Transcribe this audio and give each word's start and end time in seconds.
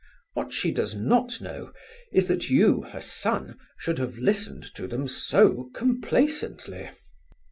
What 0.33 0.51
she 0.51 0.71
does 0.71 0.95
not 0.95 1.39
know 1.41 1.73
is 2.11 2.25
that 2.25 2.49
you, 2.49 2.81
her 2.91 3.01
son, 3.01 3.59
should 3.77 3.99
have 3.99 4.17
listened 4.17 4.63
to 4.73 4.87
them 4.87 5.07
so 5.07 5.69
complaisantly. 5.75 6.89